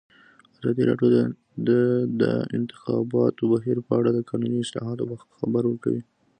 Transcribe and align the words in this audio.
ازادي 0.59 0.83
راډیو 0.89 1.09
د 1.67 1.69
د 2.21 2.23
انتخاباتو 2.57 3.43
بهیر 3.53 3.77
په 3.87 3.91
اړه 3.99 4.09
د 4.13 4.19
قانوني 4.29 4.59
اصلاحاتو 4.61 5.03
خبر 5.37 5.63
ورکړی. 5.67 5.99